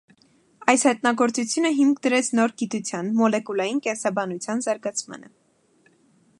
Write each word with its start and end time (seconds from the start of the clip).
Այս 0.71 0.85
հատնագործությունը 0.87 1.71
հիմք 1.81 1.99
դրեց 2.07 2.31
նոր 2.39 2.55
գիտության՝ 2.63 3.13
մոլեկուլային 3.21 3.85
կենսաբանության 3.89 4.67
զարգացմանը։ 4.69 5.35